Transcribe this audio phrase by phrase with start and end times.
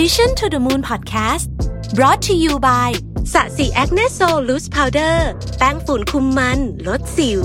[0.00, 1.46] Mission to the Moon Podcast
[1.94, 2.90] brought to you by
[3.32, 5.28] Sasi Acne Sol Loose Powder
[5.58, 7.42] แป้งฝุ่นคุมมัน ลดสิว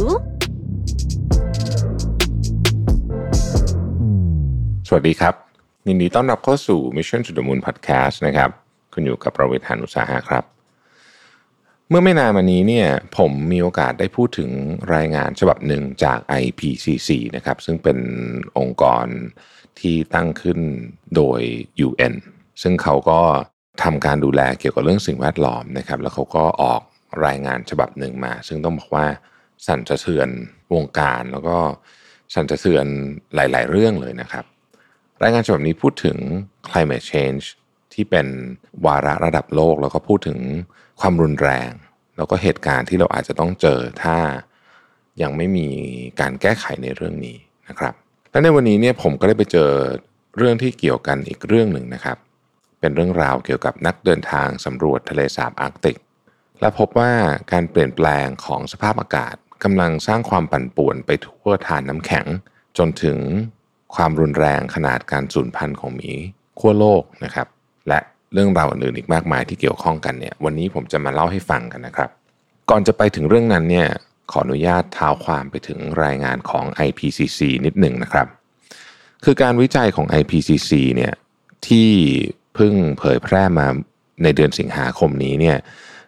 [4.87, 5.33] สวัสดีครับ
[5.87, 8.49] ยินดีต้อนรับเข้าสู่ Mission to the Moon Podcast นะครับ
[8.93, 10.43] คุณอยู่กับรวิศ หาญอุตสาหะครับ
[11.89, 12.87] เมื่อไม่นานมานี้เนี่ย
[13.17, 14.51] ผมมีโอกาสได้พูดถึง
[14.95, 17.97] รายงานฉบับหนึ่งจาก IPCC นะครับ ซึ่งเป็น
[18.57, 19.05] องค์กร
[19.79, 20.59] ที่ตั้งขึ้น
[21.15, 21.41] โดย
[21.87, 22.15] UN
[22.61, 23.21] ซึ่งเขาก็
[23.83, 26.81] ทำการดูแลเกี่ยวกับเรื่องสิ่งแวดล้อมนะครับ แล้วเขาก็ออก
[27.25, 29.05] รายงานฉบับหนึ่งมา ซึ่งต้องบอกว่า
[29.67, 30.29] สั่นสะเทือน
[30.73, 31.57] วงการแล้วก็
[32.33, 32.85] สั่นสะเทือน
[33.35, 34.45] หลาย ๆ เรื่องเลยนะครับ
[35.23, 36.17] รายงานฉบับนี้พูดถึง
[36.67, 37.45] climate change
[37.93, 38.27] ที่เป็น
[38.85, 40.39] วาระระดับโลก แล้วก็พูดถึง
[40.99, 41.71] ความรุนแรง
[42.17, 44.17] แล้วก็เหตุการณ์ที่เราอาจจะต้องเจอถ้า
[45.21, 45.67] ยังไม่มี
[46.19, 47.37] การแก้ไขในเรื่องนี้
[47.69, 47.93] นะครับ
[48.31, 49.69] และในวันนี้เนี่ยผมก็ได้ไปเจอ
[50.37, 52.17] เรื่องที่เกี่ยวกันอีกเรื่องหนึ่งนะครับ
[52.79, 55.97] เป็นเรื่องราวเกี่ยวกับนักเดินทางสำรวจทะเลสาบอาร์กติก
[56.61, 57.11] และพบว่า
[57.51, 62.25] การเปลี่ยนแปลงของสภาพอากาศกำลังสร้างความปั่นป่วนไปทั่วฐานน้ำแข็ง
[62.77, 63.17] จนถึง
[63.95, 66.11] ความรุนแรงขนาดการสูญพันธุ์ของหมี
[66.59, 67.47] ขั้วโลกนะครับ
[67.87, 67.99] และ
[68.33, 72.09] เรื่องราวอื่นอีกมากมายที่เกี่ยวข้องกันเนี่ยวันนี้ผมจะมาเล่าให้ฟังกันนะครับ
[72.69, 73.87] ก่อนจะไปถึงเรื่องนั้นเนี่ย
[74.31, 78.27] ขออนุญาตเท้าความไปถึงรายงานของ IPCC นิดหนึ่งนะครับ
[79.23, 81.13] คือการวิจัยของ IPCC เนี่ย
[81.67, 81.89] ที่
[82.59, 83.67] พิ่งเผยแพร่มา
[84.23, 85.57] ในเดือนสิงหาคมนี้เนี่ย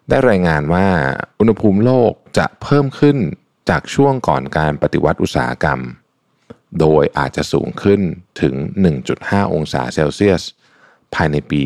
[0.10, 0.88] ได้รายงานว่า
[1.40, 3.18] อุณหภูมิโลกจะเพิ่มขึ้น
[3.70, 5.80] จากช่วงก่อนการปฏิวัติอุตสาหกรรม
[6.80, 8.02] โดยอาจจะสูงขึ้น
[8.42, 8.56] ถึง
[9.04, 10.44] 1.5 องศาเซลเซียส
[11.14, 11.64] ภายในปี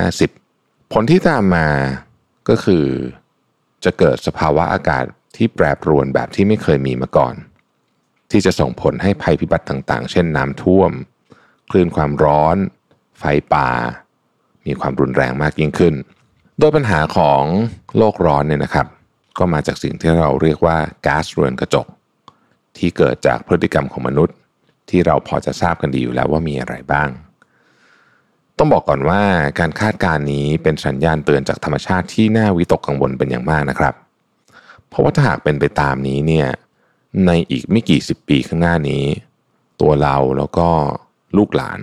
[0.00, 1.68] 2050 ผลที่ตามมา
[2.48, 2.86] ก็คือ
[3.84, 5.04] จะเกิดสภาวะอากาศ
[5.36, 7.34] ที่แปรปรวนแบบที่ไม่เคยมีมาก่อน
[8.30, 10.90] ที่จะส่งผลให้ภัยพิบัติต่างๆ เช่นน้ำท่วม
[11.70, 12.56] คลื่นความร้อน
[13.18, 13.22] ไฟ
[13.54, 13.68] ป่า
[14.66, 15.94] มีความรุนแรงมากยิ่งขึ้น
[16.58, 17.42] โดยปัญหาของ
[17.96, 18.86] โลกร้อนเนี่ยนะครับ
[19.38, 20.76] ก็มาจากสิ่งที่เราเรียกว่า
[21.06, 21.86] ก๊าซเรือนกระจก
[22.76, 24.36] ที่เกิดจากพฤติกรรมของมนุษย์
[24.90, 27.08] ที่เราพอจะทราบกันดีอยู่แล้วว่ามีอะไรบ้าง
[28.58, 29.22] ต้องบอกก่อนว่า
[29.58, 33.94] การคาดการณ์นี้เป็นสัญญาณเตือนจากธรรมชาติที่น่าวิตกกังวลเป็นอย่างมากนะครับ
[34.88, 36.48] เพราะว่าถ้าหากเป็นไปตามนี้เนี่ย
[37.26, 39.04] ในอีกไม่กี่สิบปีข้างหน้านี้
[39.80, 40.68] ตัวเราแล้วก็
[41.36, 41.80] ลูกหลาน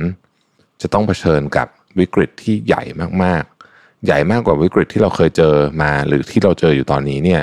[0.85, 1.67] จะต้องเผชิญกับ
[1.99, 2.83] วิกฤตที่ใหญ่
[3.23, 7.41] มากๆ ใหญ่มากกว่าวิกฤตที่เราเคยเจอมาหรือที่เราเจออยู่ตอนนี้เนี่ย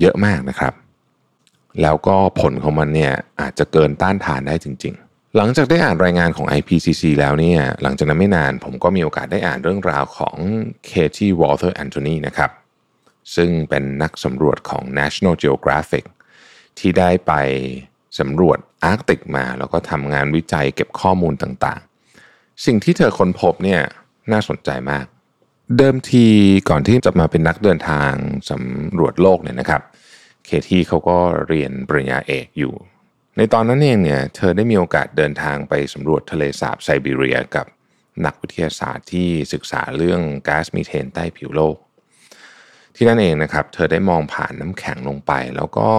[0.00, 0.74] เยอะมากนะครับ
[1.82, 10.36] แล้วก็ผลของมันเนี่ยอาจจะเกินต้านทานได้จริง ๆ หลังจากได้อ่านรายงานของ IPCC แล้วเนี่ยหลังจากนั้นไม่นานผมก็มีโอกาสได้อ่านเรื่องราวของ
[10.86, 12.50] เคที่วอลเทอร์แอนโทนีนะครับ
[13.36, 16.04] ซึ่งเป็นนักสำรวจของ National Geographic
[16.78, 17.32] ที่ได้ไป
[18.18, 21.80] สำรวจอาร์กติกมา แล้วก็ทำงานวิจัยเก็บข้อมูลต่าง
[22.66, 23.82] สิ่งที่เธอค้นพบเนี่ย
[24.32, 25.06] น่าสนใจมาก
[25.78, 26.26] เดิมที
[26.68, 28.12] ก่อนที่จะมาเป็นนักเดินทาง
[28.50, 29.82] สำรวจโลกเนี่ยนะครับ
[30.44, 31.18] เคที่เขาก็
[31.48, 32.74] เรียนปริญญาเอกอยู่
[33.36, 37.66] ในตอนนั้นเองเนี่ยเธอได้มีโอกาสเดินทางไปสำรวจทะเลสาบไซบีเรียกับ
[38.24, 41.76] นักวิทยาศาสตร์ที่ศึกษาเรื่องก๊าซมีเทนใต้ผิวโลก
[42.96, 45.90] ที่นั่นเองนะครับ เธอได้มองผ่านน้ำแข็งลงไป แล้วก็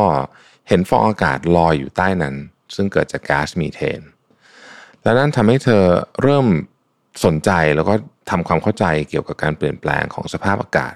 [0.67, 2.35] เห็นฟองอากาศลอยอยู่ใต้นั้น
[2.75, 4.01] ซึ่งเกิดจากก๊าซมีเทน
[5.03, 5.83] และนั่นทำให้เธอ
[6.21, 6.45] เริ่ม
[7.25, 7.93] สนใจแล้วก็
[8.29, 10.93] ทำความเข้าใจเกี่ยวกับการเปลี่ยนแปลงของสภาพอากาศ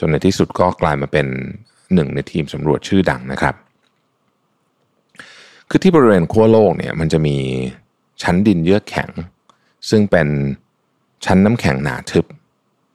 [0.00, 1.26] จนในที่สุดก็กลายมาเป็น
[1.94, 3.54] หนึ่งในทีมสำรวจชื่อดังนะครับ
[5.70, 7.36] คือที่บริเวณขั้วโลกเนี่ยมันจะมี
[8.22, 9.10] ชั้นดินเยือกแข็ง
[9.90, 10.28] ซึ่งเป็น
[11.24, 12.26] ชั้นน้ำแข็งหนาทึบ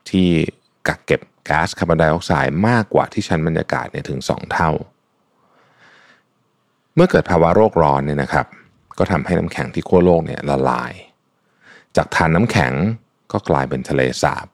[0.10, 0.28] ที่
[0.88, 4.72] กักเก็บก๊าซคาร์บอนไดออกไซด์มากกว่าที่ชั้นบรรยากาศเนี่ยถึง 2 เท่า
[6.96, 8.46] เมื่อเกิดภาวะโรคร้อนเนี่ยนะครับ
[8.98, 10.94] ก็ทำให้น้ำแข็งที่ขั้วโลกเนี่ยละลาย
[11.96, 12.74] จากฐานน้ำแข็ง
[13.32, 14.48] ก็กลายเป็นทะเลสาบ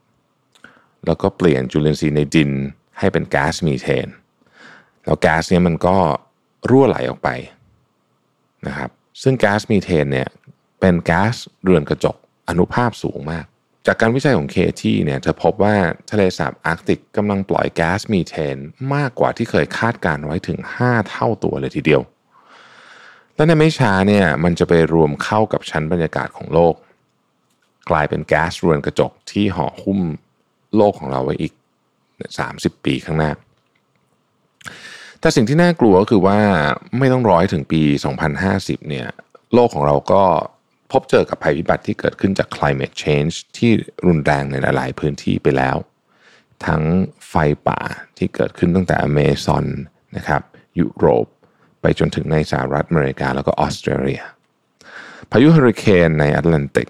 [1.06, 2.52] แล้วก็เปลี่ยนจุลินทรีย์ในดิน
[3.00, 4.08] ให้เป็นก๊าซมีเทน
[5.06, 5.96] แล้วก๊าซเนี่ยมันก็
[6.70, 7.30] รั่วไหลออกไป
[8.68, 8.90] นะครับ
[9.22, 10.30] ซึ่งก๊าซมีเทนเนี่ย
[10.80, 12.16] เป็นก๊าซเรือนกระจก
[12.50, 13.46] อนุภาพสูงมาก
[13.88, 15.76] จากการวิจัยของเคที่เนี่ยเธอพบว่า
[16.12, 18.58] ทะเลสาบอาร์กติกกำลังปล่อยก๊าซมีเทน
[18.94, 22.02] มากกว่าที่เคยคาดการไว้ถึง 5 เท่าตัวเลยทีเดียว
[23.40, 26.76] และในไม่ช้าเนี่ยมันจะไปรวมเข้ากับชั้นบรรยากาศของโลก
[27.90, 30.02] กลายเป็นแก๊าซเรือนกระจกที่ห่อหุ้ม
[30.76, 31.54] โลกของเราไว้อีก
[32.20, 33.32] 30 ปีข้างหน้า
[35.20, 36.38] แต่สิ่งที่น่ากลัวก็คือว่า
[36.98, 37.82] ไม่ต้องร้อยถึงปี
[38.36, 39.08] 2050 เนี่ย
[39.54, 40.24] โลกของเราก็
[40.92, 43.72] พบเจอกับภัยพิบัติที่เกิดขึ้นจาก climate change ที่
[44.06, 45.78] รุนแรงในหลาย ๆ พื้นที่ไปแล้ว
[46.66, 46.84] ทั้ง
[47.30, 47.34] ไฟ
[47.68, 47.80] ป่า
[48.18, 49.66] ที่เกิดขึ้นตั้งแต่อเมซอน
[50.16, 50.42] นะครับ
[50.80, 51.26] ยุโรป
[51.82, 54.22] ไปจนถึงในสหรัฐอเมริกาแล้วก็ออสเตรเลีย
[55.32, 56.88] พายุเฮอริเคนในแอตแลนติก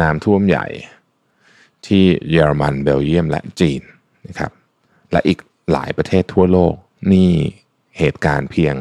[0.00, 0.66] น้ำท่วมใหญ่
[1.86, 3.82] ที่เยอรมันเบลเยียมและจีน
[4.28, 4.52] นะครับ
[5.12, 5.38] และอีก
[5.72, 6.74] หลายประเทศทั่วโลก
[7.12, 7.30] นี่
[7.98, 8.74] เหตุการณ์เพียง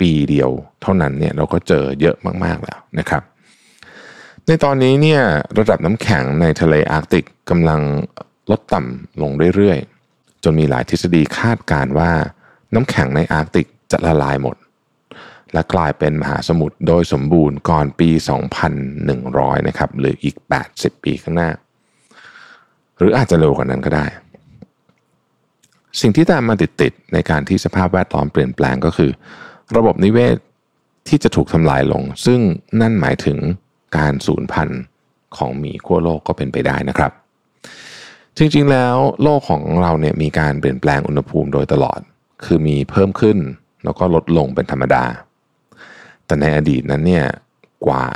[0.00, 0.50] ปีเดียว
[0.82, 3.22] เท่านั้นเนี่ยเราก็เจอเยอะมากๆแล้วนะครับ
[4.46, 5.22] ในตอนนี้เนี่ย
[5.58, 7.80] ระดับน้ำแข็งในทะเลอาร์กติกกำลัง
[8.50, 12.10] ลดต่ำลงเรื่อยๆ จนมีหลายทฤษฎีคาดการว่า
[12.74, 14.56] น้ำแข็งในอาร์กติก จะละลายหมด
[15.52, 18.10] และกลายเป็นมหาสมุทรโดยสมบูรณ์ก่อนปี
[18.88, 20.36] 2100 นะครับหรืออีก
[20.70, 21.50] 80 ปีข้างหน้า
[22.98, 24.06] หรืออาจจะเร็วกว่านั้นก็ได้
[26.00, 29.10] สิ่งที่ตามมาติดๆในการที่สภาพแวดล้อมเปลี่ยนแปลงก็คือ
[29.76, 30.36] ระบบนิเวศ
[31.08, 32.40] ที่จะถูกทำลายลง ซึ่ง
[32.80, 33.38] นั่นหมายถึง
[33.96, 34.80] การสูญพันธุ์
[35.36, 37.12] ของหมีขั้วโลกก็เป็นไปได้นะครับ
[38.36, 42.00] จริงๆแล้วโลกของเราเนี่ยมีการเปลี่ยนแปลงอุณหภูมิโดยตลอด
[42.44, 43.38] คือมีเพิ่มขึ้น
[43.84, 45.04] แล้วก็ลดลงเป็นธรรมดา
[46.26, 47.26] แต่ในอดีตนั้นเนี่ย
[47.86, 48.06] กว่า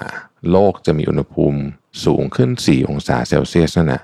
[0.50, 1.60] โลกจะมีอุณหภูมิ
[2.04, 4.02] สูงขึ้น 4 องศาเซลเซียสนั่นนะ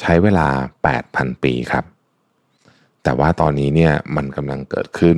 [0.00, 0.48] ใช้เวลา
[0.94, 1.84] 8,000 ปีครับ
[3.02, 5.16] แต่ว่าตอนนี้เนี่ยมันกำลังเกิดขึ้น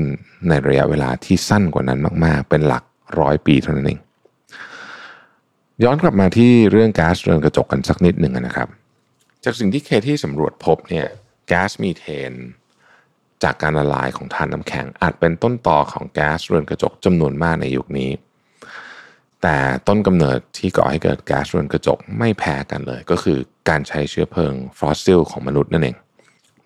[0.49, 2.85] ในระยะเวลาที่สั้นกว่านั้นมากๆ เป็นหลัก
[3.21, 4.01] ร้อยปีเท่านั้นเอง
[5.85, 8.69] ย้อนกลับมาที่เรื่องก๊าซเรือนกระจกกันสักนิดหนึ่งนะครับ
[9.45, 11.07] จากสิ่งที่เคที่สำรวจพบเนี่ย
[11.51, 12.33] ก๊าซมีเทน
[13.43, 18.11] จากการละลายของถ่านน้ำแข็ง อาจเป็นต้นต่อของแก๊สเรือนกระจกจำนวนมากในยุคนี้
[19.43, 19.57] แต่
[19.89, 23.39] ต้นกำเนิดที่ก่อให้เกิดแก๊สเรือนกระจกไม่แพ้กันเลย ก็คือ
[23.69, 25.97] การใช้เชื้อเพลิงฟอสซิลของมนุษย์นั่นเอง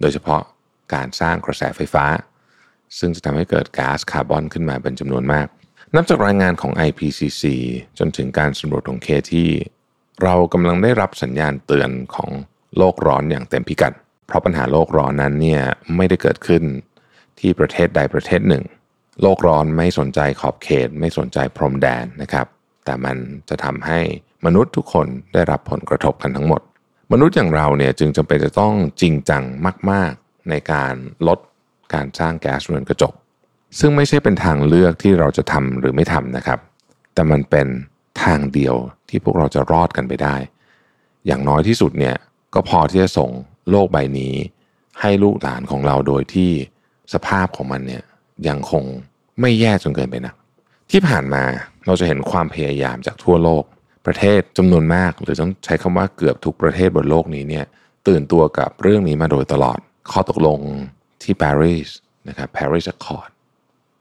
[0.01, 0.43] โดยเฉพาะ
[0.95, 2.05] การสร้างกระแสไฟฟ้า
[2.99, 5.47] ซึ่งจะทำให้เกิดก๊าซคาร์บอนขึ้นมาเป็นจำนวนมาก
[5.95, 7.45] นับจากรายงานของ IPCC
[7.99, 9.49] จนถึงการสำรวจของเคที่
[10.23, 12.31] เรากำลังได้รับสัญญาณเตือนของ
[12.77, 13.93] โลกร้อนอย่างเต็มพิกัด
[14.31, 15.63] เพราะปัญหาโลกร้อนนั้นเนี่ย
[15.97, 16.63] ไม่ได้เกิดขึ้น
[17.41, 18.65] ที่ประเทศใดประเทศหนึ่ง
[19.23, 22.47] โลกร้อนไม่สนใจขอบเขต ไม่สนใจพรมแดนนะครับ
[22.85, 23.17] แต่มัน
[23.49, 24.01] จะทำให้
[24.47, 26.61] มนุษย์ทุกคนได้รับผลกระทบกันทั้งหมด
[27.13, 29.45] มนุษย์อย่างเราเนี่ยจึงจำเป็นจะต้องจริงจัง
[29.91, 30.95] มาก ๆ ในการ
[31.29, 31.39] ลด
[31.95, 33.15] การสร้างแก๊สเรือนกระจก
[33.79, 36.59] ซึ่งไม่ใช่เป็นทางเลือกที่เราจะทำหรือไม่ทำนะครับ
[37.15, 37.69] แต่มันเป็น
[38.25, 38.75] ทางเดียว
[39.09, 40.37] ที่พวกเราจะรอดกันไปได้
[41.27, 42.17] อย่างน้อยที่สุดเนี่ย
[42.55, 43.31] ก็พอที่จะส่ง
[43.71, 44.35] โลกใบนี้
[45.01, 46.51] ให้ลูกหลานของเราโดยที่
[47.13, 48.03] สภาพของมันเนี่ย
[48.49, 48.85] ยังคง
[49.41, 50.35] ไม่แย่จนเกินไปนะ
[50.91, 51.45] ที่ผ่านมา
[51.87, 53.65] เราจะเห็นความพยายามจากทั่วโลก
[54.07, 57.65] ประเทศจำนวนมากหรือต้องใช้คำว่าเกือบทุกประเทศบนโลกนี้เนี่ย
[58.09, 59.79] ตื่นตัวกับเรื่องนี้มาโดยตลอด
[60.11, 60.61] ข้อตกลง
[61.23, 61.89] ที่ปารีส
[62.29, 63.31] นะครับ Paris Accord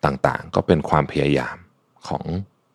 [0.06, 1.56] ต่างๆ ก็เป็นความพยายาม
[2.08, 2.24] ของ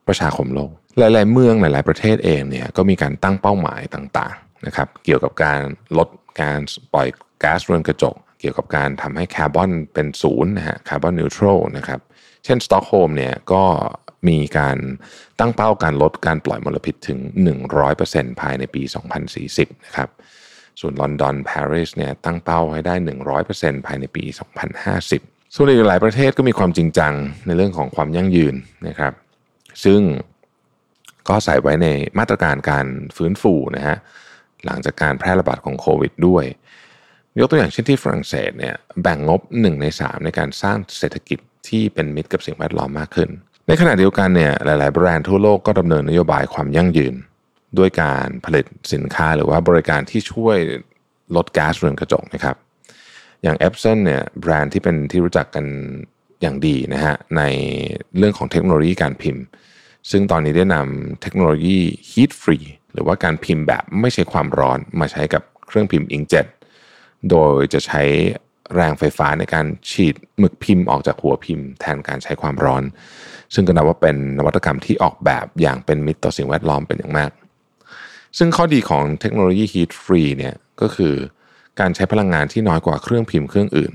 [0.06, 5.60] ประชาคมโลก หลาย ๆ เมืองหลาย ๆ ประเทศเองเนี่ยก็มีการตั้งเป้าหมายต่างๆ นะครับเกี่ยวกับการ
[5.98, 6.08] ลด
[6.42, 6.60] การ
[6.94, 7.08] ปล่อย
[7.42, 12.00] ก๊าซเรือนกระจก เกี่ยวกับการทำให้คาร์บอนเป็นศูนย์นะฮะคาร์บอนนิวทรัลนะครับ
[12.44, 13.62] เช่นสต็อกโฮล์มเนี่ยก็
[14.28, 14.78] มีการ
[15.40, 17.18] ตั้งเป้าการลดการปล่อยมลพิษถึง
[17.80, 18.82] 100%ภายในปี
[19.34, 20.08] 2040 นะครับ
[20.80, 22.94] ส่วนลอนดอนปารีสเนี่ยตั้งเป้าให้ได้
[23.40, 24.24] 100%ภายในปี
[24.90, 27.12] 2050 ส่วนอีกหลายประเทศก็มีความจริงจัง
[27.46, 28.54] ในเรื่องของความยั่งยืน
[28.88, 29.12] นะครับ
[29.84, 30.00] ซึ่ง
[31.28, 31.88] ก็ใส่ไว้ใน
[32.18, 33.96] มาตรการการฟื้นฟูนะฮะ
[34.66, 36.44] หลังจากการแพร่ระบาดของโควิดด้วย
[37.38, 41.38] ยกตัวอย่างเช่นที่ฝรั่งเศสเนี่ยแบ่งงบ 1 ใน 3 ในการสร้างเศรษฐกิจ
[41.68, 43.28] ที่เป็นมิตรกับสิ่งแวดล้อมมากขึ้น
[43.66, 47.14] ในขณะเดียวกันเนี่ยหลาย ๆ แบรนด์ทั่วโลกก็ดำเนินนโยบายความยั่งยืน
[47.78, 50.58] ด้วยการผลิตสินค้าหรือว่าบริการที่ช่วย
[51.36, 52.56] ลดก๊าซเรือนกระจกนะครับ
[53.42, 55.64] อย่าง e p s o n เนี่ยแบรนด์ที่เป็นที่รู้จักกัน
[56.42, 57.42] อย่างดีนะฮะใน
[58.18, 59.44] เรื่องของเทคโนโลยีการพิมพ์
[60.10, 61.78] ซึ่งตอนนี้ได้นำเทคโนโลยี
[62.10, 66.46] heat free หรือว่าการพิมพ์แบบไม่ใช้ความร้อนมาใช้กับเครื่องพิมพ์อิงเจ็ต
[67.30, 68.02] โดยจะใช้
[68.74, 72.82] แรงไฟฟ้าในการฉีดหมึกพิมพ์ออกจากหัวพิมพ์แทนการใช้ความร้อน
[73.54, 77.30] ซึ่งก็นับว่าเป็นนวัตกรรมที่ออกแบบอย่างเป็นมิตรต่อสิ่งแวดล้อมเป็นอย่างมาก
[78.38, 81.14] ซึ่งข้อดีของเทคโนโลยี heat free เนี่ยก็คือ
[81.80, 83.92] การใช้พลังงานที่น้อยกว่าเครื่องพิมพ์เครื่องอื่น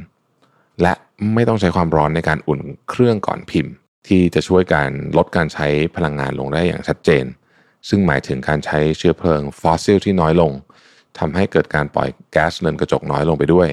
[0.81, 0.93] และ
[1.33, 3.73] ไม่ต้องใช้ความร้อนในการอุ่นเครื่องก่อนพิมพ์
[4.07, 7.25] ที่จะช่วยการลดการใช้พลังงานลงได้อย่างชัดเจน
[7.89, 10.51] ซึ่งหมายถึงการใช้เชื้อเพลิงฟอสซิลที่น้อยลง
[11.19, 13.69] ทำให้เกิดการปล่อยแก๊สเรือนกระจกน้อยลงไปด้วย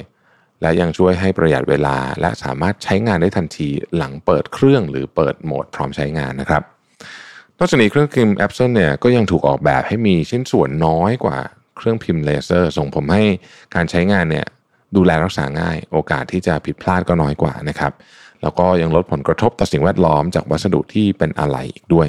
[0.62, 6.62] และยังช่วยให้ประหยัดเวลา และสามารถใช้งานได้ทันทีหลังเปิดเครื่องหรือเปิดโหมดพร้อมใช้งานนะครับ
[7.58, 11.38] นอกจากนี้เครื่องพิมพ์ a p s o n เนี่ยก็ยังถูกออกแบบให้มีชิ้นส่วนน้อยกว่า
[11.76, 13.24] เครื่องพิมพ์เลเซอร์ ส่งผมให้
[13.74, 14.46] การใช้งานเนี่ย
[14.96, 17.92] ดูแลรักษาง่าย โอกาสที่จะผิดพลาดก็น้อยกว่านะครับ
[18.42, 22.08] แล้วก็ยังลดผลกระทบต่อสิ่งแวดล้อมจากวัสดุที่เป็นอะไหล่อีกด้วย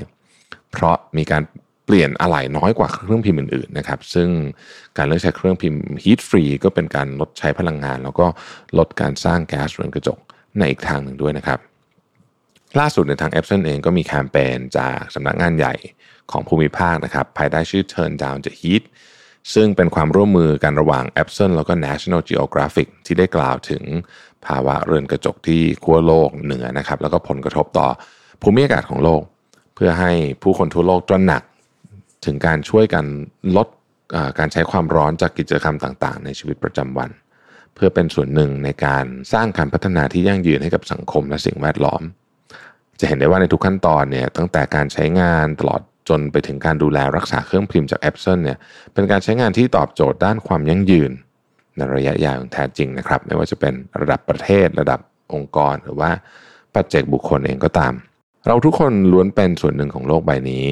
[0.72, 1.44] เพราะมีการ
[1.88, 4.30] เปลี่ยนอะไหล่น้อยกว่าเครื่องพิมพ์อื่นๆนะครับซึ่ง
[4.98, 8.28] การเลือกใช้เครื่องพิมพ์ heat free ก็เป็นการลดใช้พลังงาน แล้วก็
[8.78, 10.20] ลดการสร้างแก๊สเรือนกระจก
[10.58, 11.60] ในอีกทางหนึ่งด้วยนะครับ
[12.80, 15.76] ล่าสุดในทาง Epson เองก็มีแคมเปญจากสำนักงานใหญ่
[16.32, 18.84] ของภูมิภาคนะครับภายใต้ชื่อ Turn Down the Heat
[19.54, 23.84] ซึ่งเป็นความร่วมมือกันระหว่าง e p s o n แล้วก็ National Geographic ที่ได้กล่าวถึง
[24.46, 27.88] ภาวะเรือนกระจกที่ขั้วโลกเหนือนะครับแล้วก็ผลกระทบต่อ
[28.42, 29.22] ภูมิอากาศของโลก
[29.76, 30.12] เพื่อให้
[30.44, 31.44] ผู้คนทั่วโลกตระหนัก
[32.26, 33.06] ถึงการช่วยกัน
[33.56, 33.68] ลด
[34.40, 37.10] การใช้ความร้อนจากกิจกรรมต่างๆ ในชีวิตประจำวัน
[37.76, 42.02] เพื่อเป็นส่วนหนึ่งในการสร้างการพัฒนาที่ยั่งยืนให้กับสังคมและสิ่งแวดล้อม
[43.00, 48.58] จะเห็นได้ว่าในทุกขั้นตอนเนี่ยตั้งแต่การใช้งานตลอดจนไปถึงการดูแลรักษาเครื่องพิมพ์จากแอปเซนเนี่ย
[48.94, 51.12] เป็นการใช้งานที่ตอบโจทย์ด้านความยั่งยืน
[51.78, 55.00] ในระยะยาวอย่างแท้จริงนะครับ ไม่ว่าจะเป็นระดับประเทศระดับ
[55.34, 56.12] องค์กรหรือว่า
[56.74, 57.94] ปัจเจกบุคคลเองก็ตาม
[58.48, 60.66] เราทุกคนล้วนเป็นส่วนหนึ่งของโลกใบนี้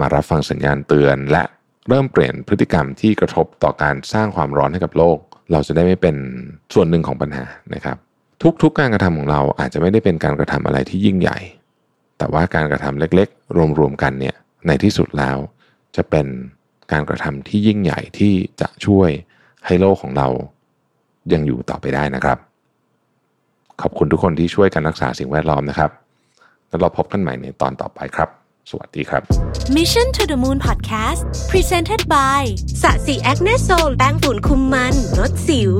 [0.00, 1.42] มารับฟังสัญญาณเตือน และ
[1.88, 5.18] เริ่มเปลี่ยนพฤติกรรมที่กระทบต่อการสร้างความร้อนให้กับโลก
[5.52, 6.16] เราจะได้ไม่เป็น
[6.74, 7.96] ส่วนหนึ่งของปัญหานะครับ
[8.62, 11.38] ทุกๆ การกระทำของเราอาจจะไม่ได้เป็นการกระทำอะไรที่ยิ่งใหญ่
[12.18, 15.36] แต่ว่าการกระทำเล็กๆ รวมๆกันเนี่ยในที่สุดแล้ว
[15.96, 16.26] จะเป็น
[16.92, 19.10] การกระทำที่ยิ่งใหญ่ที่จะช่วย
[19.66, 20.28] ให้โลกของเรา
[21.32, 22.38] ยังอยู่ต่อไปได้นะครับ
[23.80, 25.90] ขอบคุณทุกคนที่ช่วยกันรักษาสิ่งแวดล้อมนะครับ
[26.68, 28.39] แล้วเราพบกันใหม่ในตอนต่อไปครับ
[28.70, 29.22] สวัสดีครับ
[29.76, 31.20] Mission to the Moon Podcast
[31.52, 32.42] Presented by
[32.82, 35.72] สะสีแอคเนโซลแป้งฝุ่นคุมมันลดสิว